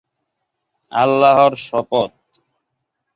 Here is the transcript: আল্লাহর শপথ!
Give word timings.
আল্লাহর 0.91 1.53
শপথ! 1.65 2.11